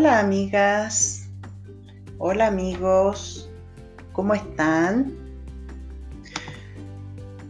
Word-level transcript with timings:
Hola 0.00 0.18
amigas, 0.18 1.28
hola 2.16 2.46
amigos, 2.46 3.50
¿cómo 4.12 4.32
están? 4.32 5.14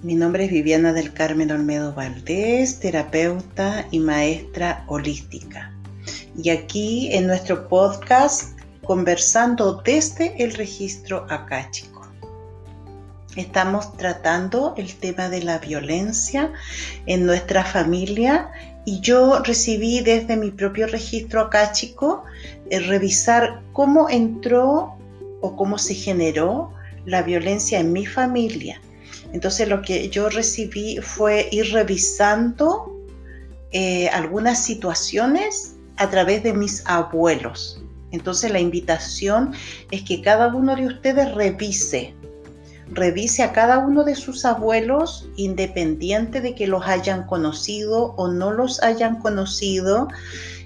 Mi 0.03 0.17
nombre 0.17 0.47
es 0.47 0.51
Viviana 0.51 0.93
del 0.93 1.13
Carmen 1.13 1.53
Olmedo 1.53 1.95
Valdés, 1.95 2.81
terapeuta 2.81 3.87
y 3.93 4.01
maestra 4.01 4.85
holística. 4.89 5.73
Y 6.37 6.51
aquí 6.51 7.15
en 7.15 7.29
nuestro 7.29 7.69
podcast 7.69 8.59
conversando 8.83 9.81
desde 9.85 10.43
el 10.43 10.53
registro 10.55 11.29
acáchico. 11.31 12.05
Estamos 13.37 13.97
tratando 13.97 14.75
el 14.77 14.93
tema 14.97 15.29
de 15.29 15.45
la 15.45 15.61
violencia 15.61 16.53
en 17.07 17.27
nuestra 17.27 17.65
familia 17.65 18.51
y 18.85 19.01
yo 19.01 19.41
recibí 19.41 20.01
desde 20.01 20.37
mi 20.37 20.51
propio 20.51 20.87
registro 20.87 21.43
acá, 21.43 21.73
chico, 21.73 22.25
eh, 22.71 22.81
revisar 22.81 23.63
cómo 23.73 24.09
entró 24.09 24.97
o 25.41 25.57
cómo 25.57 25.79
se 25.79 25.95
generó 25.95 26.73
la 27.05 27.23
violencia 27.23 27.81
en 27.81 27.93
mi 27.93 28.07
familia. 28.07 28.81
Entonces 29.33 29.69
lo 29.69 29.83
que 29.83 30.09
yo 30.09 30.29
recibí 30.29 30.99
fue 30.99 31.49
ir 31.53 31.73
revisando 31.73 32.97
eh, 33.73 34.09
algunas 34.09 34.65
situaciones 34.65 35.77
a 35.97 36.11
través 36.11 36.43
de 36.43 36.53
mis 36.53 36.83
abuelos. 36.87 37.83
Entonces 38.11 38.51
la 38.51 38.59
invitación 38.59 39.53
es 39.91 40.03
que 40.03 40.21
cada 40.21 40.49
uno 40.49 40.75
de 40.75 40.87
ustedes 40.87 41.33
revise 41.35 42.15
revise 42.93 43.43
a 43.43 43.53
cada 43.53 43.79
uno 43.79 44.05
de 44.05 44.15
sus 44.15 44.45
abuelos, 44.45 45.29
independiente 45.37 46.41
de 46.41 46.55
que 46.55 46.67
los 46.67 46.87
hayan 46.87 47.27
conocido 47.27 48.15
o 48.17 48.29
no 48.29 48.51
los 48.53 48.83
hayan 48.83 49.21
conocido, 49.21 50.09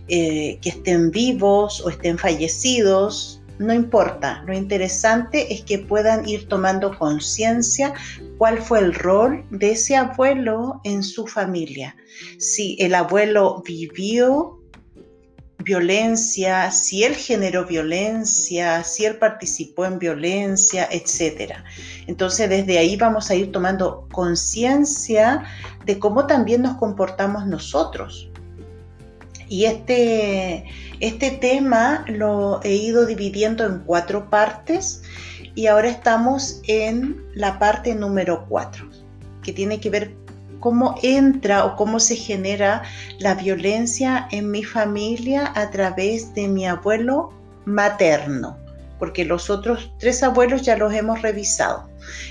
eh, 0.08 0.58
que 0.60 0.70
estén 0.70 1.10
vivos 1.10 1.80
o 1.84 1.90
estén 1.90 2.18
fallecidos, 2.18 3.40
no 3.58 3.72
importa. 3.72 4.42
Lo 4.46 4.54
interesante 4.54 5.52
es 5.52 5.62
que 5.62 5.78
puedan 5.78 6.28
ir 6.28 6.48
tomando 6.48 6.98
conciencia 6.98 7.94
cuál 8.38 8.58
fue 8.58 8.80
el 8.80 8.94
rol 8.94 9.44
de 9.50 9.72
ese 9.72 9.96
abuelo 9.96 10.80
en 10.84 11.02
su 11.02 11.26
familia. 11.26 11.96
Si 12.38 12.76
el 12.80 12.94
abuelo 12.94 13.62
vivió 13.64 14.58
violencia, 15.64 16.70
si 16.70 17.02
él 17.04 17.14
generó 17.14 17.66
violencia, 17.66 18.84
si 18.84 19.04
él 19.04 19.16
participó 19.16 19.86
en 19.86 19.98
violencia, 19.98 20.88
etc. 20.90 21.54
Entonces 22.06 22.48
desde 22.48 22.78
ahí 22.78 22.96
vamos 22.96 23.30
a 23.30 23.34
ir 23.34 23.50
tomando 23.50 24.06
conciencia 24.12 25.44
de 25.84 25.98
cómo 25.98 26.26
también 26.26 26.62
nos 26.62 26.76
comportamos 26.76 27.46
nosotros. 27.46 28.28
Y 29.48 29.64
este, 29.64 30.64
este 31.00 31.30
tema 31.32 32.04
lo 32.08 32.60
he 32.62 32.74
ido 32.74 33.06
dividiendo 33.06 33.64
en 33.64 33.80
cuatro 33.80 34.30
partes 34.30 35.02
y 35.54 35.66
ahora 35.66 35.88
estamos 35.88 36.60
en 36.66 37.22
la 37.34 37.58
parte 37.58 37.94
número 37.94 38.46
cuatro, 38.48 38.88
que 39.42 39.52
tiene 39.52 39.80
que 39.80 39.90
ver 39.90 40.23
cómo 40.64 40.94
entra 41.02 41.66
o 41.66 41.76
cómo 41.76 42.00
se 42.00 42.16
genera 42.16 42.84
la 43.18 43.34
violencia 43.34 44.26
en 44.30 44.50
mi 44.50 44.64
familia 44.64 45.52
a 45.54 45.70
través 45.70 46.32
de 46.32 46.48
mi 46.48 46.66
abuelo 46.66 47.34
materno, 47.66 48.56
porque 48.98 49.26
los 49.26 49.50
otros 49.50 49.92
tres 49.98 50.22
abuelos 50.22 50.62
ya 50.62 50.78
los 50.78 50.94
hemos 50.94 51.20
revisado. 51.20 51.86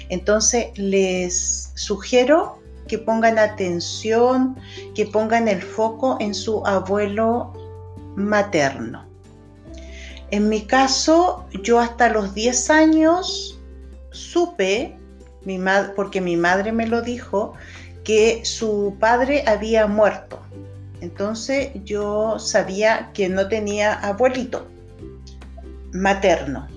Entonces 0.10 0.76
les 0.76 1.74
sugiero 1.76 2.60
que 2.88 2.98
pongan 2.98 3.38
atención, 3.38 4.58
que 4.96 5.06
pongan 5.06 5.48
el 5.48 5.62
foco 5.62 6.18
en 6.20 6.34
su 6.34 6.66
abuelo 6.66 7.54
materno. 8.16 9.06
En 10.32 10.50
mi 10.50 10.62
caso, 10.62 11.46
yo 11.62 11.80
hasta 11.80 12.10
los 12.10 12.34
10 12.34 12.72
años 12.72 13.60
supe, 14.10 14.98
porque 15.96 16.20
mi 16.20 16.36
madre 16.36 16.72
me 16.72 16.88
lo 16.88 17.04
dijo, 17.04 17.54
que 18.04 18.46
su 18.46 18.98
padre 19.00 19.44
había 19.48 19.88
muerto. 19.88 20.40
Entonces 21.02 21.72
yo 21.84 22.40
sabía 22.40 23.12
que 23.14 23.30
no 23.30 23.48
tenía 23.48 23.94
abuelito 23.94 24.68
materno. 25.92 26.68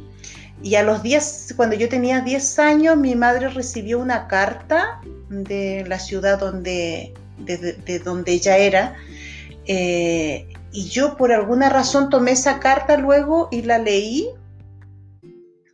Y 0.62 0.74
a 0.76 0.82
los 0.82 1.02
10, 1.02 1.54
cuando 1.56 1.76
yo 1.76 1.88
tenía 1.88 2.20
10 2.20 2.58
años, 2.58 2.96
mi 2.96 3.14
madre 3.14 3.48
recibió 3.48 3.98
una 3.98 4.26
carta 4.26 5.00
de 5.28 5.84
la 5.86 5.98
ciudad 5.98 6.38
donde, 6.38 7.14
de, 7.38 7.98
donde 8.00 8.32
ella 8.32 8.56
era. 8.56 8.94
Eh, 9.66 10.48
y 10.72 10.88
yo 10.88 11.16
por 11.16 11.32
alguna 11.32 11.68
razón 11.68 12.10
tomé 12.10 12.32
esa 12.32 12.58
carta 12.60 12.96
luego 12.96 13.48
y 13.50 13.62
la 13.62 13.78
leí 13.78 14.28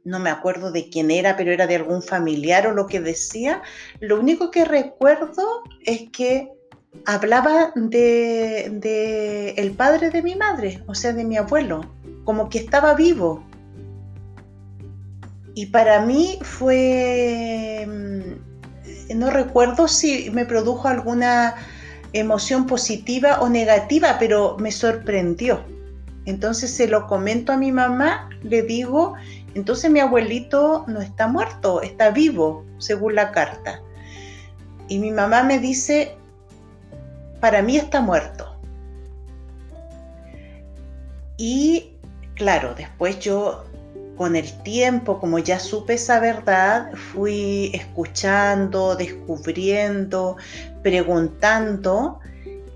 no 0.04 0.18
me 0.18 0.30
acuerdo 0.30 0.72
de 0.72 0.88
quién 0.88 1.10
era, 1.10 1.36
pero 1.36 1.52
era 1.52 1.66
de 1.66 1.76
algún 1.76 2.02
familiar 2.02 2.66
o 2.66 2.72
lo 2.72 2.86
que 2.86 3.00
decía. 3.00 3.62
Lo 4.00 4.18
único 4.18 4.50
que 4.50 4.64
recuerdo 4.64 5.62
es 5.84 6.10
que 6.10 6.50
hablaba 7.06 7.72
de, 7.74 9.54
el 9.56 9.70
padre 9.72 10.10
de 10.10 10.22
mi 10.22 10.34
madre, 10.34 10.82
o 10.86 10.94
sea, 10.94 11.12
de 11.12 11.24
mi 11.24 11.36
abuelo, 11.36 11.82
como 12.24 12.48
que 12.48 12.58
estaba 12.58 12.94
vivo. 12.94 13.44
Y 15.54 15.66
para 15.66 16.04
mí 16.04 16.38
fue, 16.42 17.86
mm, 17.86 19.18
no 19.18 19.30
recuerdo 19.30 19.86
si 19.86 20.30
me 20.30 20.46
produjo 20.46 20.88
alguna 20.88 21.54
emoción 22.12 22.66
positiva 22.66 23.40
o 23.40 23.48
negativa, 23.48 24.16
pero 24.18 24.56
me 24.58 24.72
sorprendió. 24.72 25.64
Entonces 26.24 26.70
se 26.70 26.86
lo 26.86 27.06
comento 27.06 27.52
a 27.52 27.56
mi 27.56 27.72
mamá, 27.72 28.28
le 28.42 28.62
digo, 28.62 29.14
entonces 29.54 29.90
mi 29.90 30.00
abuelito 30.00 30.84
no 30.86 31.00
está 31.00 31.26
muerto, 31.28 31.82
está 31.82 32.10
vivo, 32.10 32.64
según 32.78 33.14
la 33.14 33.32
carta. 33.32 33.82
Y 34.88 34.98
mi 34.98 35.10
mamá 35.10 35.42
me 35.42 35.58
dice, 35.58 36.16
para 37.40 37.62
mí 37.62 37.76
está 37.76 38.00
muerto. 38.00 38.56
Y 41.36 41.96
claro, 42.34 42.74
después 42.74 43.18
yo 43.20 43.64
con 44.16 44.36
el 44.36 44.62
tiempo, 44.62 45.18
como 45.18 45.38
ya 45.38 45.58
supe 45.58 45.94
esa 45.94 46.20
verdad, 46.20 46.92
fui 46.94 47.70
escuchando, 47.74 48.94
descubriendo, 48.94 50.36
preguntando. 50.82 52.20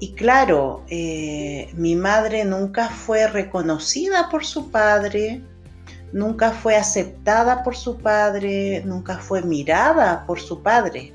Y 0.00 0.14
claro, 0.14 0.82
eh, 0.88 1.70
mi 1.74 1.94
madre 1.94 2.44
nunca 2.44 2.88
fue 2.88 3.28
reconocida 3.28 4.28
por 4.30 4.44
su 4.44 4.70
padre, 4.70 5.42
nunca 6.12 6.52
fue 6.52 6.76
aceptada 6.76 7.62
por 7.62 7.76
su 7.76 7.98
padre, 7.98 8.82
nunca 8.84 9.18
fue 9.18 9.42
mirada 9.42 10.24
por 10.26 10.40
su 10.40 10.62
padre, 10.62 11.12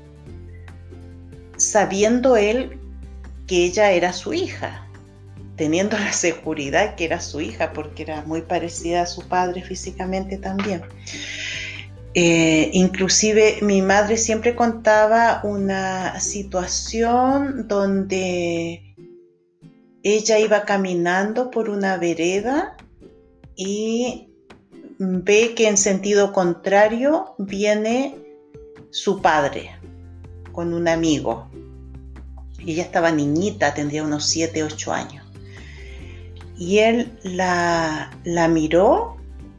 sabiendo 1.56 2.36
él 2.36 2.78
que 3.46 3.64
ella 3.64 3.90
era 3.92 4.12
su 4.12 4.32
hija, 4.32 4.86
teniendo 5.56 5.98
la 5.98 6.12
seguridad 6.12 6.94
que 6.94 7.04
era 7.04 7.20
su 7.20 7.40
hija, 7.40 7.72
porque 7.72 8.02
era 8.02 8.22
muy 8.22 8.42
parecida 8.42 9.02
a 9.02 9.06
su 9.06 9.26
padre 9.28 9.62
físicamente 9.62 10.38
también. 10.38 10.82
Eh, 12.14 12.70
inclusive 12.74 13.58
mi 13.62 13.80
madre 13.80 14.18
siempre 14.18 14.54
contaba 14.54 15.40
una 15.44 16.20
situación 16.20 17.68
donde 17.68 18.94
ella 20.02 20.38
iba 20.38 20.64
caminando 20.64 21.50
por 21.50 21.70
una 21.70 21.96
vereda 21.96 22.76
y 23.56 24.31
ve 25.02 25.54
que 25.54 25.68
en 25.68 25.76
sentido 25.76 26.32
contrario 26.32 27.34
viene 27.38 28.16
su 28.90 29.20
padre 29.20 29.76
con 30.52 30.72
un 30.72 30.86
amigo. 30.86 31.48
Ella 32.64 32.84
estaba 32.84 33.10
niñita, 33.10 33.74
tendría 33.74 34.04
unos 34.04 34.26
7, 34.26 34.62
8 34.62 34.92
años. 34.92 35.26
Y 36.56 36.78
él 36.78 37.18
la, 37.24 38.10
la 38.24 38.46
miró, 38.46 39.16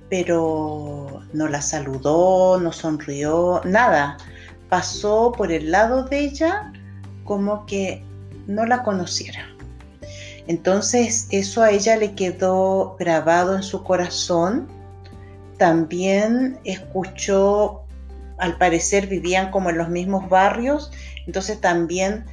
pero 0.09 1.21
no 1.33 1.47
la 1.49 1.61
saludó, 1.61 2.59
no 2.59 2.71
sonrió, 2.71 3.61
nada. 3.65 4.17
Pasó 4.69 5.33
por 5.35 5.51
el 5.51 5.71
lado 5.71 6.03
de 6.03 6.19
ella 6.19 6.71
como 7.25 7.65
que 7.65 8.03
no 8.47 8.65
la 8.65 8.83
conociera. 8.83 9.45
Entonces 10.47 11.27
eso 11.31 11.61
a 11.61 11.71
ella 11.71 11.97
le 11.97 12.13
quedó 12.13 12.95
grabado 12.97 13.55
en 13.55 13.63
su 13.63 13.83
corazón 13.83 14.82
también 15.57 16.59
escuchó, 16.63 17.83
al 18.37 18.57
parecer 18.57 19.07
vivían 19.07 19.51
como 19.51 19.69
en 19.69 19.77
los 19.77 19.89
mismos 19.89 20.29
barrios, 20.29 20.91
entonces 21.25 21.61
también 21.61 22.25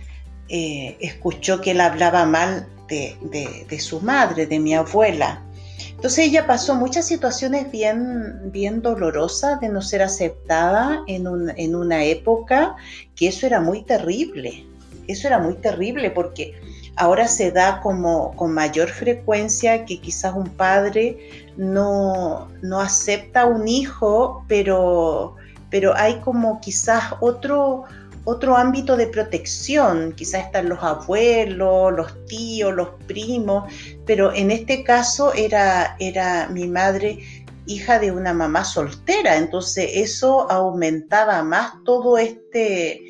eh, 0.48 0.96
escuchó 1.00 1.60
que 1.60 1.72
él 1.72 1.80
hablaba 1.80 2.26
mal 2.26 2.66
de, 2.88 3.78
su 3.78 4.00
madre, 4.00 4.46
de 4.46 4.58
mi 4.58 4.74
abuela. 4.74 5.42
Entonces 5.90 6.26
ella 6.26 6.46
pasó 6.46 6.74
muchas 6.74 7.06
situaciones 7.06 7.70
bien, 7.70 8.50
bien 8.50 8.82
dolorosas 8.82 9.60
de 9.60 9.68
no 9.68 9.82
ser 9.82 10.02
aceptada 10.02 11.02
en, 11.06 11.26
en 11.56 11.74
una 11.74 12.04
época 12.04 12.76
que 13.14 13.28
eso 13.28 13.46
era 13.46 13.60
muy 13.60 13.84
terrible. 13.84 14.64
Eso 15.06 15.28
era 15.28 15.38
muy 15.38 15.54
terrible 15.54 16.10
porque 16.10 16.54
ahora 17.00 17.26
se 17.28 17.50
da 17.50 17.80
como 17.80 18.36
con 18.36 18.52
mayor 18.52 18.90
frecuencia 18.90 19.86
que 19.86 19.98
quizás 20.00 20.34
un 20.34 20.50
padre 20.50 21.16
no, 21.56 22.48
no 22.60 22.78
acepta 22.78 23.46
un 23.46 23.66
hijo, 23.66 24.44
pero, 24.46 25.34
pero 25.70 25.96
hay 25.96 26.20
como 26.20 26.60
quizás 26.60 27.14
otro, 27.20 27.84
otro 28.24 28.54
ámbito 28.54 28.98
de 28.98 29.06
protección, 29.06 30.12
quizás 30.12 30.44
están 30.44 30.68
los 30.68 30.82
abuelos, 30.82 31.90
los 31.94 32.26
tíos, 32.26 32.74
los 32.74 32.90
primos, 33.06 33.72
pero 34.04 34.34
en 34.34 34.50
este 34.50 34.84
caso 34.84 35.32
era, 35.32 35.96
era 36.00 36.48
mi 36.50 36.68
madre 36.68 37.20
hija 37.64 37.98
de 37.98 38.10
una 38.10 38.34
mamá 38.34 38.62
soltera, 38.62 39.38
entonces 39.38 39.88
eso 39.94 40.50
aumentaba 40.50 41.42
más 41.44 41.72
todo 41.84 42.18
este 42.18 43.00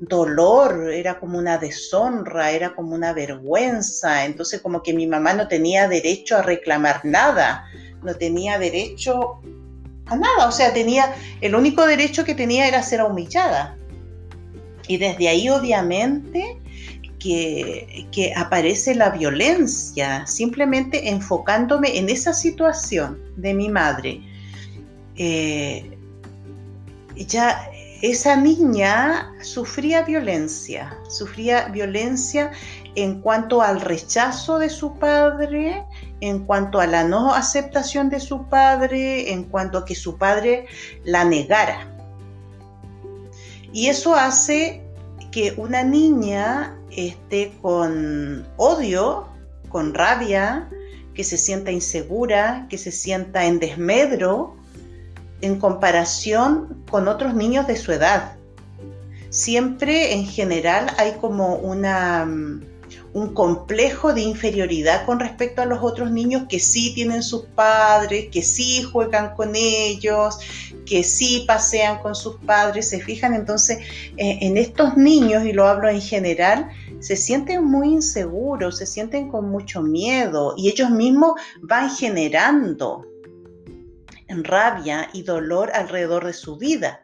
dolor, 0.00 0.92
era 0.92 1.18
como 1.18 1.38
una 1.38 1.58
deshonra, 1.58 2.50
era 2.50 2.74
como 2.74 2.94
una 2.94 3.12
vergüenza, 3.12 4.24
entonces 4.24 4.60
como 4.60 4.82
que 4.82 4.92
mi 4.92 5.06
mamá 5.06 5.34
no 5.34 5.48
tenía 5.48 5.88
derecho 5.88 6.36
a 6.36 6.42
reclamar 6.42 7.00
nada, 7.04 7.64
no 8.02 8.14
tenía 8.14 8.58
derecho 8.58 9.40
a 10.06 10.16
nada, 10.16 10.48
o 10.48 10.52
sea, 10.52 10.72
tenía, 10.74 11.14
el 11.40 11.54
único 11.54 11.86
derecho 11.86 12.24
que 12.24 12.34
tenía 12.34 12.68
era 12.68 12.82
ser 12.82 13.02
humillada. 13.02 13.76
Y 14.86 14.98
desde 14.98 15.28
ahí 15.28 15.48
obviamente 15.48 16.58
que, 17.18 18.06
que, 18.12 18.34
aparece 18.34 18.94
la 18.94 19.08
violencia, 19.10 20.26
simplemente 20.26 21.08
enfocándome 21.08 21.96
en 21.96 22.10
esa 22.10 22.34
situación 22.34 23.18
de 23.36 23.54
mi 23.54 23.70
madre. 23.70 24.20
Eh, 25.16 25.96
ya 27.16 27.70
esa 28.10 28.36
niña 28.36 29.32
sufría 29.40 30.02
violencia, 30.02 30.94
sufría 31.08 31.68
violencia 31.68 32.50
en 32.96 33.22
cuanto 33.22 33.62
al 33.62 33.80
rechazo 33.80 34.58
de 34.58 34.68
su 34.68 34.98
padre, 34.98 35.86
en 36.20 36.44
cuanto 36.44 36.80
a 36.80 36.86
la 36.86 37.04
no 37.04 37.32
aceptación 37.32 38.10
de 38.10 38.20
su 38.20 38.46
padre, 38.50 39.32
en 39.32 39.44
cuanto 39.44 39.78
a 39.78 39.86
que 39.86 39.94
su 39.94 40.18
padre 40.18 40.66
la 41.02 41.24
negara. 41.24 41.96
Y 43.72 43.86
eso 43.86 44.14
hace 44.14 44.82
que 45.32 45.54
una 45.56 45.82
niña 45.82 46.78
esté 46.90 47.54
con 47.62 48.46
odio, 48.58 49.28
con 49.70 49.94
rabia, 49.94 50.68
que 51.14 51.24
se 51.24 51.38
sienta 51.38 51.70
insegura, 51.70 52.66
que 52.68 52.76
se 52.76 52.92
sienta 52.92 53.46
en 53.46 53.60
desmedro 53.60 54.56
en 55.44 55.58
comparación 55.58 56.84
con 56.90 57.08
otros 57.08 57.34
niños 57.34 57.66
de 57.66 57.76
su 57.76 57.92
edad. 57.92 58.36
Siempre 59.30 60.14
en 60.14 60.26
general 60.26 60.86
hay 60.96 61.12
como 61.20 61.56
una 61.56 62.26
un 63.14 63.32
complejo 63.32 64.12
de 64.12 64.22
inferioridad 64.22 65.06
con 65.06 65.20
respecto 65.20 65.62
a 65.62 65.66
los 65.66 65.82
otros 65.82 66.10
niños 66.10 66.46
que 66.48 66.58
sí 66.58 66.92
tienen 66.94 67.22
sus 67.22 67.44
padres, 67.44 68.26
que 68.30 68.42
sí 68.42 68.82
juegan 68.82 69.34
con 69.36 69.52
ellos, 69.54 70.38
que 70.84 71.04
sí 71.04 71.44
pasean 71.46 72.00
con 72.00 72.16
sus 72.16 72.36
padres, 72.36 72.88
se 72.88 73.00
fijan 73.00 73.32
entonces 73.34 73.78
eh, 74.16 74.38
en 74.42 74.56
estos 74.56 74.96
niños, 74.96 75.44
y 75.46 75.52
lo 75.52 75.66
hablo 75.66 75.88
en 75.88 76.00
general, 76.00 76.68
se 76.98 77.14
sienten 77.14 77.64
muy 77.64 77.92
inseguros, 77.92 78.78
se 78.78 78.86
sienten 78.86 79.28
con 79.28 79.48
mucho 79.48 79.80
miedo 79.80 80.54
y 80.56 80.68
ellos 80.68 80.90
mismos 80.90 81.34
van 81.62 81.90
generando 81.90 83.06
rabia 84.42 85.08
y 85.12 85.22
dolor 85.22 85.70
alrededor 85.72 86.24
de 86.24 86.32
su 86.32 86.56
vida, 86.56 87.02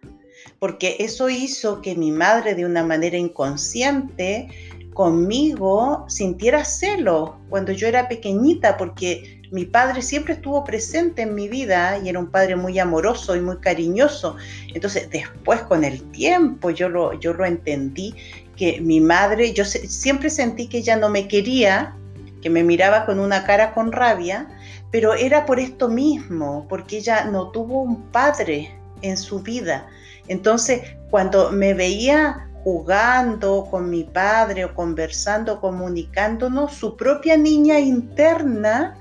porque 0.59 0.97
eso 0.99 1.29
hizo 1.29 1.81
que 1.83 1.95
mi 1.95 2.11
madre 2.11 2.55
de 2.55 2.65
una 2.65 2.83
manera 2.83 3.17
inconsciente 3.17 4.49
conmigo 4.95 6.05
sintiera 6.09 6.65
celo 6.65 7.39
cuando 7.49 7.73
yo 7.73 7.87
era 7.87 8.09
pequeñita, 8.09 8.77
porque 8.77 9.41
mi 9.51 9.65
padre 9.65 10.03
siempre 10.03 10.35
estuvo 10.35 10.63
presente 10.65 11.23
en 11.23 11.35
mi 11.35 11.49
vida 11.49 11.99
y 12.03 12.09
era 12.09 12.19
un 12.19 12.31
padre 12.31 12.57
muy 12.57 12.79
amoroso 12.79 13.37
y 13.37 13.41
muy 13.41 13.59
cariñoso. 13.59 14.37
Entonces, 14.75 15.11
después 15.11 15.63
con 15.63 15.85
el 15.85 16.03
tiempo 16.11 16.71
yo 16.71 16.89
lo, 16.89 17.19
yo 17.19 17.33
lo 17.33 17.45
entendí 17.45 18.15
que 18.57 18.81
mi 18.81 19.01
madre, 19.01 19.53
yo 19.53 19.65
siempre 19.65 20.31
sentí 20.31 20.69
que 20.69 20.79
ella 20.79 20.97
no 20.97 21.09
me 21.09 21.27
quería, 21.27 21.97
que 22.43 22.51
me 22.51 22.63
miraba 22.63 23.07
con 23.07 23.19
una 23.19 23.45
cara 23.45 23.73
con 23.73 23.93
rabia, 23.93 24.49
pero 24.91 25.15
era 25.15 25.47
por 25.47 25.61
esto 25.61 25.89
mismo, 25.89 26.67
porque 26.69 26.99
ella 26.99 27.25
no 27.25 27.51
tuvo 27.51 27.83
un 27.83 28.03
padre 28.11 28.75
en 29.03 29.17
su 29.17 29.41
vida. 29.41 29.87
Entonces, 30.29 30.83
cuando 31.11 31.51
me 31.51 31.75
veía 31.75 32.49
jugando 32.65 33.67
con 33.71 33.89
mi 33.89 34.05
padre 34.05 34.65
o 34.65 34.75
conversando, 34.75 35.61
comunicándonos, 35.61 36.75
su 36.75 36.97
propia 36.97 37.37
niña 37.37 37.79
interna 37.79 38.97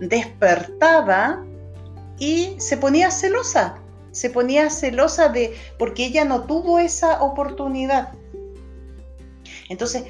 despertaba 0.00 1.44
y 2.18 2.54
se 2.58 2.76
ponía 2.76 3.10
celosa, 3.10 3.76
se 4.12 4.30
ponía 4.30 4.70
celosa 4.70 5.28
de 5.28 5.54
porque 5.78 6.06
ella 6.06 6.24
no 6.24 6.44
tuvo 6.44 6.78
esa 6.78 7.22
oportunidad. 7.22 8.12
Entonces, 9.68 10.04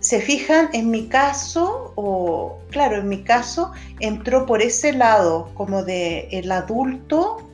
se 0.00 0.20
fijan 0.20 0.70
en 0.72 0.90
mi 0.90 1.06
caso, 1.06 1.92
o 1.94 2.58
claro, 2.70 2.96
en 2.96 3.08
mi 3.08 3.22
caso 3.22 3.72
entró 4.00 4.46
por 4.46 4.62
ese 4.62 4.94
lado, 4.94 5.50
como 5.54 5.84
de 5.84 6.28
el 6.32 6.50
adulto 6.50 7.46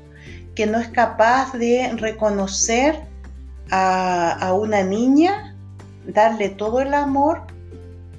que 0.55 0.67
no 0.67 0.79
es 0.79 0.89
capaz 0.89 1.53
de 1.53 1.93
reconocer 1.97 3.03
a, 3.71 4.55
una 4.55 4.85
niña, 4.85 5.57
darle 6.07 6.49
todo 6.49 6.81
el 6.81 6.95
amor 6.95 7.43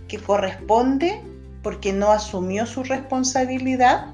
que 0.09 0.17
corresponde 0.17 1.21
porque 1.63 1.93
no 1.93 2.11
asumió 2.11 2.65
su 2.65 2.83
responsabilidad, 2.83 4.13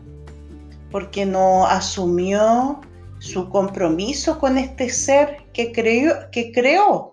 porque 0.92 1.26
no 1.26 1.66
asumió 1.66 2.82
su 3.18 3.50
compromiso 3.50 4.40
con 4.40 4.58
este 4.58 4.90
ser 4.90 5.38
que 5.54 5.72
creó, 5.72 6.30
que 6.32 6.52
creó 6.52 7.13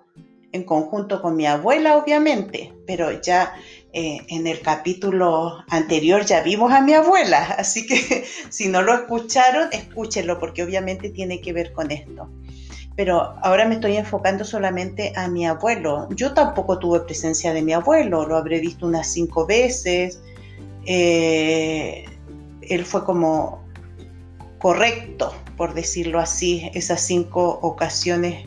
en 0.53 0.65
conjunto 0.65 1.23
con 1.23 1.37
mi 1.37 1.47
abuela, 1.47 1.97
obviamente, 1.97 2.73
pero 2.87 3.21
ya 3.21 3.53
eh, 3.93 4.19
en 4.29 4.47
el 4.47 4.61
capítulo 4.61 5.65
anterior 5.69 6.25
ya 6.25 6.43
vimos 6.43 6.73
a 6.73 6.81
mi 6.81 6.93
abuela, 6.93 7.43
así 7.59 7.87
que 7.87 8.25
si 8.51 8.69
no 8.69 8.83
lo 8.83 8.95
escucharon, 8.95 9.69
escúchenlo 9.73 10.39
porque 10.39 10.63
obviamente 10.63 11.11
tiene 11.11 11.41
que 11.41 11.53
ver 11.53 11.73
con 11.73 11.91
esto 11.91 12.29
pero 13.01 13.35
ahora 13.43 13.67
me 13.67 13.77
estoy 13.77 13.97
enfocando 13.97 14.45
solamente 14.45 15.15
a 15.17 15.27
mi 15.27 15.47
abuelo. 15.47 16.07
Yo 16.11 16.35
tampoco 16.35 16.79
tuve 16.79 17.01
presencia 17.01 17.55
de 17.55 17.63
mi 17.63 17.73
abuelo, 17.73 18.27
lo 18.27 18.37
habré 18.37 18.61
visto 18.61 18.87
unas 18.87 19.11
cinco 19.11 19.47
veces. 19.47 20.21
Eh, 20.85 22.05
él 22.61 22.85
fue 22.85 23.03
como 23.05 23.65
correcto, 24.59 25.33
por 25.57 25.73
decirlo 25.73 26.21
así, 26.21 26.71
esas 26.75 27.01
cinco 27.01 27.59
ocasiones 27.63 28.45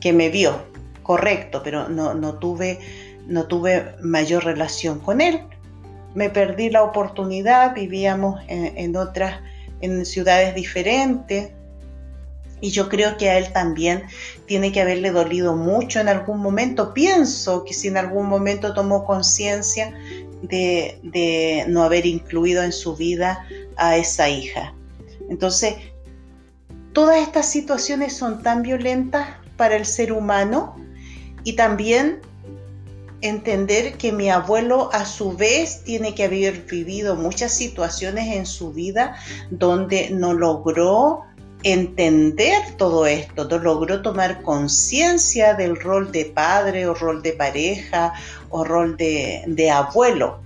que 0.00 0.12
me 0.12 0.30
vio, 0.30 0.66
correcto, 1.12 1.60
pero 1.62 1.88
no, 1.88 2.34
tuve, 2.38 2.78
no 3.26 3.46
tuve 3.46 3.94
mayor 4.00 4.44
relación 4.44 4.98
con 4.98 5.20
él. 5.20 5.40
Me 6.14 6.30
perdí 6.30 6.70
la 6.70 6.82
oportunidad, 6.82 7.74
vivíamos 7.74 8.40
en 8.48 8.96
otras, 8.96 9.40
en 9.82 10.06
ciudades 10.06 10.54
diferentes, 10.54 11.50
y 12.62 12.70
yo 12.70 12.88
creo 12.88 13.16
que 13.16 13.28
a 13.28 13.38
él 13.38 13.52
también 13.52 14.04
tiene 14.46 14.70
que 14.70 14.80
haberle 14.80 15.10
dolido 15.10 15.56
mucho 15.56 15.98
en 15.98 16.08
algún 16.08 16.38
momento. 16.38 16.94
Pienso 16.94 17.64
que 17.64 17.74
si 17.74 17.88
en 17.88 17.96
algún 17.96 18.28
momento 18.28 18.72
tomó 18.72 19.04
conciencia 19.04 19.92
de, 20.42 21.64
no 21.68 21.82
haber 21.82 22.06
incluido 22.06 22.62
en 22.62 22.70
su 22.70 22.94
vida 22.94 23.44
a 23.76 23.96
esa 23.96 24.28
hija. 24.28 24.74
Entonces, 25.28 25.74
todas 26.92 27.18
estas 27.18 27.50
situaciones 27.50 28.16
son 28.16 28.44
tan 28.44 28.62
violentas 28.62 29.26
para 29.56 29.74
el 29.74 29.84
ser 29.84 30.12
humano 30.12 30.76
y 31.44 31.54
también 31.54 32.20
entender 33.22 33.96
que 33.96 34.12
mi 34.12 34.30
abuelo 34.30 34.90
a 34.92 35.04
su 35.04 35.36
vez 35.36 35.84
tiene 35.84 36.14
que 36.14 36.24
haber 36.24 36.62
vivido 36.62 37.14
muchas 37.16 37.52
situaciones 37.52 38.34
en 38.34 38.46
su 38.46 38.72
vida 38.72 39.16
donde 39.50 40.10
no 40.10 40.34
logró 40.34 41.24
entender 41.62 42.60
todo 42.76 43.06
esto, 43.06 43.44
logró 43.58 44.02
tomar 44.02 44.42
conciencia 44.42 45.54
del 45.54 45.76
rol 45.76 46.10
de 46.10 46.26
padre 46.26 46.86
o 46.88 46.94
rol 46.94 47.22
de 47.22 47.32
pareja 47.32 48.12
o 48.50 48.64
rol 48.64 48.96
de, 48.96 49.70
abuelo. 49.72 50.40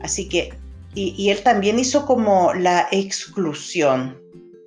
Así 0.00 0.28
que, 0.28 0.54
y, 0.94 1.30
él 1.30 1.42
también 1.42 1.78
hizo 1.78 2.06
como 2.06 2.54
la 2.54 2.88
exclusión. 2.90 4.18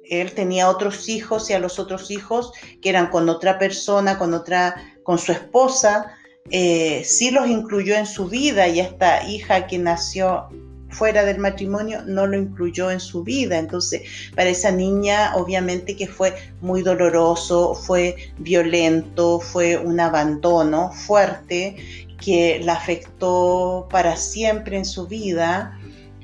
Él 0.08 0.34
tenía 0.34 0.70
otros 0.70 1.10
hijos 1.10 1.50
y 1.50 1.54
a 1.54 1.60
los 1.60 1.80
otros 1.80 2.12
hijos 2.12 2.52
que 2.82 2.90
eran 2.90 3.08
con 3.08 3.28
otra 3.28 3.58
persona, 3.58 4.20
con 4.20 4.36
otra, 4.36 4.76
con 5.06 5.20
su 5.20 5.32
esposa, 5.32 6.12
eh, 6.50 7.04
sí 7.06 7.32
los 7.32 7.48
incluyó 7.48 7.96
en 7.96 8.08
su 8.08 8.28
vida 8.28 8.68
y 8.68 8.80
esta 8.80 9.26
hija 9.30 9.68
que 9.68 9.78
nació 9.78 10.50
fuera 10.90 11.24
del 11.24 11.38
matrimonio 11.38 12.02
no 12.06 12.26
lo 12.26 12.38
incluyó 12.38 12.90
en 12.90 13.00
su 13.00 13.24
vida. 13.24 13.60
Entonces, 13.60 14.02
para 14.36 14.50
esa 14.50 14.72
niña, 14.72 15.36
obviamente 15.36 15.96
que 15.96 16.08
fue 16.08 16.34
muy 16.62 16.82
doloroso, 16.82 17.76
fue 17.76 18.16
violento, 18.40 19.40
fue 19.40 19.78
un 19.78 20.00
abandono 20.00 20.92
fuerte 20.92 21.76
que 22.20 22.60
la 22.64 22.74
afectó 22.74 23.88
para 23.92 24.18
siempre 24.18 24.78
en 24.78 24.86
su 24.86 25.06
vida. 25.06 25.80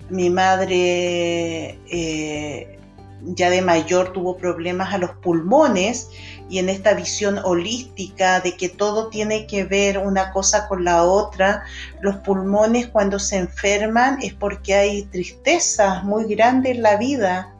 Mi 0.09 0.31
madre 0.31 1.77
eh, 1.87 2.79
ya 3.23 3.49
de 3.51 3.61
mayor 3.61 4.11
tuvo 4.13 4.37
problemas 4.37 4.93
a 4.93 4.97
los 4.97 5.11
pulmones 5.11 6.09
y 6.51 6.59
en 6.59 6.67
esta 6.67 6.93
visión 6.93 7.39
holística 7.43 8.41
de 8.41 8.57
que 8.57 8.67
todo 8.67 9.07
tiene 9.07 9.47
que 9.47 9.63
ver 9.63 9.97
una 9.97 10.33
cosa 10.33 10.67
con 10.67 10.83
la 10.83 11.03
otra, 11.03 11.63
los 12.01 12.17
pulmones 12.17 12.87
cuando 12.87 13.19
se 13.19 13.37
enferman 13.37 14.19
es 14.21 14.33
porque 14.33 14.75
hay 14.75 15.03
tristezas 15.03 16.03
muy 16.03 16.25
grandes 16.25 16.75
en 16.75 16.81
la 16.81 16.97
vida, 16.97 17.55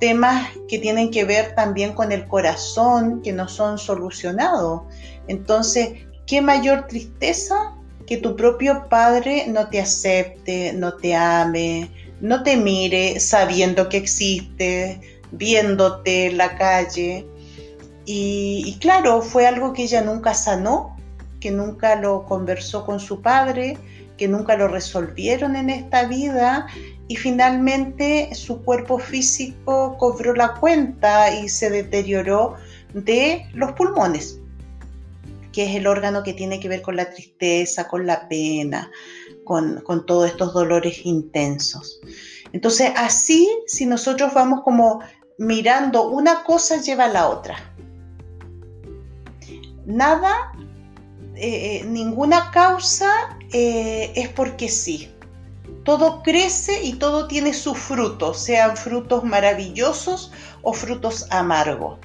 temas 0.00 0.48
que 0.68 0.80
tienen 0.80 1.12
que 1.12 1.24
ver 1.24 1.54
también 1.54 1.92
con 1.92 2.10
el 2.10 2.26
corazón 2.26 3.22
que 3.22 3.32
no 3.32 3.46
son 3.46 3.78
solucionados. 3.78 4.82
Entonces, 5.28 5.90
¿qué 6.26 6.42
mayor 6.42 6.88
tristeza 6.88 7.76
que 8.04 8.16
tu 8.16 8.34
propio 8.34 8.88
padre 8.88 9.46
no 9.46 9.68
te 9.68 9.80
acepte, 9.80 10.72
no 10.72 10.94
te 10.94 11.14
ame, 11.14 11.88
no 12.20 12.42
te 12.42 12.56
mire 12.56 13.20
sabiendo 13.20 13.88
que 13.88 13.98
existe, 13.98 15.00
viéndote 15.30 16.26
en 16.26 16.36
la 16.36 16.56
calle. 16.56 17.26
Y, 18.06 18.76
claro, 18.80 19.22
fue 19.22 19.46
algo 19.46 19.72
que 19.72 19.84
ella 19.84 20.02
nunca 20.02 20.34
sanó, 20.34 20.96
que 21.40 21.50
nunca 21.50 21.96
lo 21.96 22.24
conversó 22.26 22.84
con 22.84 23.00
su 23.00 23.22
padre, 23.22 23.78
que 24.18 24.28
nunca 24.28 24.56
lo 24.56 24.68
resolvieron 24.68 25.56
en 25.56 25.70
esta 25.70 26.06
vida 26.06 26.66
y 27.08 27.16
finalmente 27.16 28.34
su 28.34 28.62
cuerpo 28.62 28.98
físico 28.98 29.96
cobró 29.98 30.34
la 30.34 30.54
cuenta 30.54 31.34
y 31.34 31.48
se 31.48 31.68
deterioró 31.70 32.54
de 32.92 33.46
los 33.54 33.72
pulmones, 33.72 34.38
que 35.52 35.66
es 35.66 35.76
el 35.76 35.86
órgano 35.86 36.22
que 36.22 36.32
tiene 36.32 36.60
que 36.60 36.68
ver 36.68 36.82
con 36.82 36.96
la 36.96 37.10
tristeza, 37.10 37.88
con 37.88 38.06
la 38.06 38.28
pena, 38.28 38.90
con, 39.44 40.06
todos 40.06 40.30
estos 40.30 40.54
dolores 40.54 41.04
intensos. 41.04 42.00
Entonces, 42.52 42.92
así, 42.96 43.48
si 43.66 43.84
nosotros 43.84 44.32
vamos 44.32 44.62
como 44.62 45.00
mirando 45.38 46.08
una 46.08 46.44
cosa 46.44 46.80
lleva 46.80 47.04
a 47.04 47.08
la 47.08 47.28
otra. 47.28 47.56
Nada, 49.86 50.52
eh, 51.36 51.80
eh, 51.80 51.84
ninguna 51.84 52.50
causa 52.50 53.10
eh, 53.52 54.12
es 54.14 54.28
porque 54.28 54.68
sí. 54.68 55.10
Todo 55.84 56.22
crece 56.22 56.82
y 56.82 56.94
todo 56.94 57.26
tiene 57.28 57.52
sus 57.52 57.76
frutos, 57.76 58.40
sean 58.40 58.76
frutos 58.76 59.24
maravillosos 59.24 60.32
o 60.62 60.72
frutos 60.72 61.26
amargos. 61.30 61.98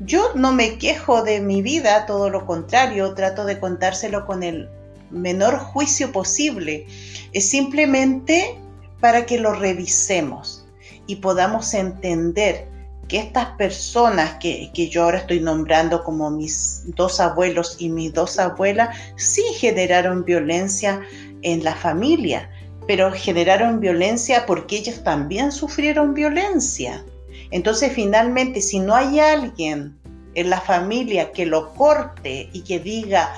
Yo 0.00 0.32
no 0.34 0.52
me 0.52 0.78
quejo 0.78 1.22
de 1.22 1.40
mi 1.40 1.60
vida, 1.60 2.06
todo 2.06 2.30
lo 2.30 2.46
contrario, 2.46 3.12
trato 3.14 3.44
de 3.44 3.60
contárselo 3.60 4.24
con 4.24 4.42
el 4.42 4.70
menor 5.10 5.58
juicio 5.58 6.10
posible. 6.10 6.86
Es 7.32 7.50
simplemente 7.50 8.58
para 9.00 9.26
que 9.26 9.38
lo 9.38 9.52
revisemos 9.52 10.66
y 11.06 11.16
podamos 11.16 11.74
entender 11.74 12.66
que 13.10 13.18
estas 13.18 13.46
personas 13.56 14.36
que, 14.38 14.70
yo 14.72 15.02
ahora 15.02 15.18
estoy 15.18 15.40
nombrando 15.40 16.04
como 16.04 16.30
mis 16.30 16.84
dos 16.94 17.18
abuelos 17.18 17.74
y 17.80 17.88
mis 17.88 18.12
dos 18.14 18.38
abuelas, 18.38 18.96
sí 19.16 19.42
generaron 19.56 20.24
violencia 20.24 21.02
en 21.42 21.64
la 21.64 21.74
familia, 21.74 22.48
pero 22.86 23.10
generaron 23.10 23.80
violencia 23.80 24.46
porque 24.46 24.76
ellos 24.76 25.02
también 25.02 25.50
sufrieron 25.50 26.14
violencia. 26.14 27.04
Entonces 27.50 27.92
finalmente, 27.92 28.60
si 28.60 28.78
no 28.78 28.94
hay 28.94 29.18
alguien 29.18 29.98
en 30.34 30.48
la 30.48 30.60
familia 30.60 31.32
que 31.32 31.46
lo 31.46 31.74
corte 31.74 32.48
y 32.52 32.60
que 32.60 32.78
diga, 32.78 33.34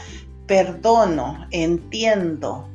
perdono, 0.46 1.46
entiendo, 1.50 2.68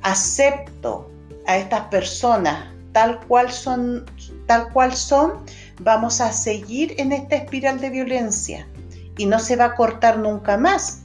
acepto 0.00 1.10
a 1.46 1.58
estas 1.58 1.82
personas 1.88 2.68
tal 2.92 3.20
cual 3.28 3.52
son, 3.52 4.06
tal 4.46 4.72
cual 4.72 4.94
son, 4.94 5.44
vamos 5.80 6.20
a 6.20 6.32
seguir 6.32 6.94
en 6.98 7.12
esta 7.12 7.36
espiral 7.36 7.80
de 7.80 7.90
violencia 7.90 8.68
y 9.16 9.26
no 9.26 9.38
se 9.38 9.56
va 9.56 9.66
a 9.66 9.74
cortar 9.74 10.18
nunca 10.18 10.56
más. 10.56 11.02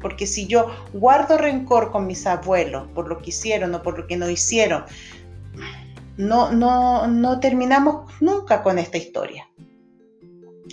Porque 0.00 0.26
si 0.26 0.46
yo 0.46 0.66
guardo 0.92 1.38
rencor 1.38 1.90
con 1.90 2.06
mis 2.06 2.26
abuelos 2.26 2.86
por 2.94 3.08
lo 3.08 3.18
que 3.18 3.30
hicieron 3.30 3.74
o 3.74 3.82
por 3.82 3.98
lo 3.98 4.06
que 4.06 4.16
no 4.16 4.28
hicieron, 4.28 4.84
no, 6.16 6.52
no, 6.52 7.06
no 7.06 7.40
terminamos 7.40 8.12
nunca 8.20 8.62
con 8.62 8.78
esta 8.78 8.98
historia. 8.98 9.48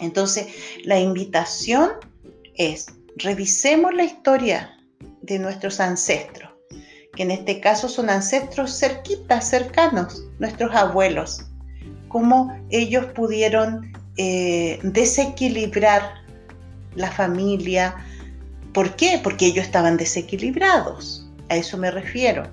Entonces, 0.02 0.48
la 0.84 1.00
invitación 1.00 1.92
es, 2.56 2.88
revisemos 3.16 3.94
la 3.94 4.04
historia 4.04 4.78
de 5.22 5.40
nuestros 5.40 5.80
ancestros, 5.80 6.52
que 7.16 7.24
en 7.24 7.32
este 7.32 7.60
caso 7.60 7.88
son 7.88 8.10
ancestros 8.10 8.78
cerquitas, 8.78 9.50
cercanos, 9.50 10.26
nuestros 10.40 10.76
abuelos, 10.76 11.46
cómo 12.14 12.56
ellos 12.70 13.08
pudieron 13.08 13.92
eh, 14.18 14.80
desequilibrar 14.84 16.04
la 16.94 17.12
familia. 17.12 17.96
¿Por 18.72 18.96
qué? 18.96 19.20
Porque 19.22 19.48
ellos 19.48 19.66
estaban 19.66 19.98
desequilibrados. 19.98 21.28
A 21.50 21.56
eso 21.56 21.76
me 21.80 21.90
refiero. 21.90 22.44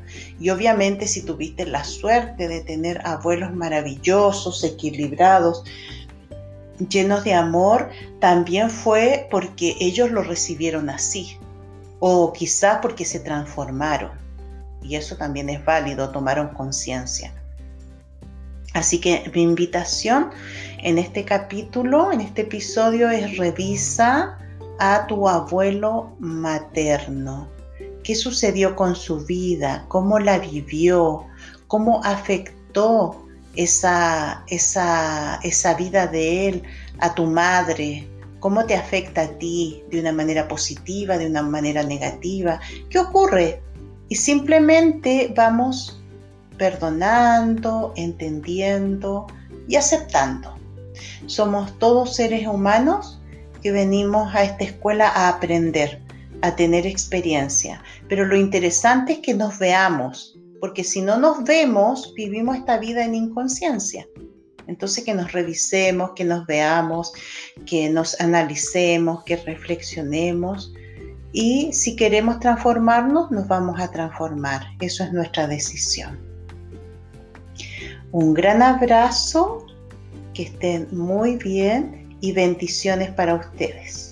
Y 0.41 0.49
obviamente 0.49 1.07
si 1.07 1.23
tuviste 1.23 1.67
la 1.67 1.85
suerte 1.85 2.49
de 2.49 2.63
tener 2.63 3.07
abuelos 3.07 3.53
maravillosos, 3.55 4.65
equilibrados, 4.65 5.63
llenos 6.89 7.23
de 7.25 7.35
amor, 7.35 7.91
también 8.19 8.71
fue 8.71 9.29
porque 9.31 9.77
ellos 9.79 10.11
lo 10.11 10.23
recibieron 10.23 10.89
así. 10.89 11.37
O 11.99 12.33
quizás 12.33 12.79
porque 12.81 13.05
se 13.05 13.21
transformaron. 13.21 14.13
Y 14.83 14.97
eso 14.97 15.17
también 15.17 15.51
es 15.51 15.63
válido, 15.63 16.11
tomaron 16.13 16.49
conciencia. 16.55 17.35
Así 18.75 19.01
que 19.01 19.31
mi 19.35 19.43
invitación 19.43 20.31
en 20.83 20.99
este 20.99 21.25
capítulo, 21.25 22.13
en 22.13 22.21
este 22.21 22.43
episodio, 22.43 23.11
es 23.11 23.37
revisa 23.37 24.39
a 24.79 25.07
tu 25.07 25.29
abuelo 25.29 26.17
materno. 26.19 27.49
¿Qué 28.03 28.15
sucedió 28.15 28.77
con 28.77 28.95
su 28.97 29.25
vida? 29.27 29.85
¿Cómo 29.89 30.19
la 30.19 30.39
vivió? 30.39 31.27
¿Cómo 31.67 32.01
afectó 32.05 33.27
esa, 33.57 34.45
esa, 34.49 35.41
esa 35.43 35.75
vida 35.75 36.07
de 36.07 36.49
él 36.49 36.63
a 36.99 37.15
tu 37.15 37.27
madre? 37.27 38.09
¿Cómo 38.39 38.65
te 38.65 38.75
afecta 38.75 39.23
a 39.23 39.29
ti 39.39 39.83
de 39.91 40.01
una 40.01 40.13
manera 40.13 40.49
positiva, 40.49 41.19
de 41.19 41.27
una 41.27 41.43
manera 41.43 41.83
negativa? 41.83 42.59
¿Qué 42.89 42.99
ocurre? 42.99 43.61
Y 44.09 44.17
simplemente 44.17 45.33
vamos 45.37 46.00
perdonando, 46.61 47.95
entendiendo 47.97 49.27
y 49.67 49.77
aceptando. 49.77 50.55
Somos 51.25 51.79
todos 51.79 52.15
seres 52.17 52.47
humanos 52.47 53.19
que 53.63 53.73
venimos 53.73 54.35
a 54.35 54.45
esta 54.45 54.65
escuela 54.65 55.09
a 55.09 55.31
aprender, 55.31 56.03
a 56.43 56.55
tener 56.57 56.87
experiencia. 56.87 57.83
Pero 58.11 58.27
lo 58.27 58.37
interesante 58.37 59.15
es 59.15 59.19
que 59.21 59.33
nos 59.33 59.59
veamos, 59.59 60.39
porque 60.61 60.85
si 60.85 61.01
no 61.01 61.19
nos 61.19 61.45
vemos, 61.45 62.13
vivimos 62.15 62.59
esta 62.59 62.77
vida 62.77 63.07
en 63.07 63.15
inconsciencia. 63.15 64.07
Entonces 64.67 65.03
que 65.03 65.15
nos 65.15 65.33
revisemos, 65.33 66.11
que 66.15 66.27
nos 66.27 66.45
veamos, 66.45 67.15
que 67.65 67.89
nos 67.89 68.21
analicemos, 68.21 69.25
que 69.25 69.37
reflexionemos. 69.37 70.75
Y 71.33 71.73
si 71.73 71.97
queremos 71.97 72.39
transformarnos, 72.39 73.31
nos 73.31 73.49
vamos 73.49 73.81
a 73.81 73.91
transformar. 73.91 74.67
Eso 74.79 75.05
es 75.05 75.13
nuestra 75.15 75.47
decisión. 75.47 76.30
Un 78.13 78.35
gran 78.35 78.61
abrazo, 78.63 79.67
que 80.35 80.45
estén 80.45 80.89
muy 80.91 81.37
bien 81.37 82.17
y 82.21 82.33
bendiciones 82.33 83.11
para 83.11 83.35
ustedes. 83.35 84.10